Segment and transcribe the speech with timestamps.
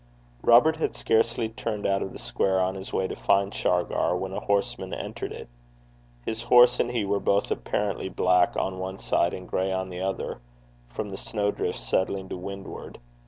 [0.41, 4.33] Robert had scarcely turned out of the square on his way to find Shargar, when
[4.33, 5.47] a horseman entered it.
[6.25, 10.01] His horse and he were both apparently black on one side and gray on the
[10.01, 10.39] other,
[10.89, 12.97] from the snow drift settling to windward.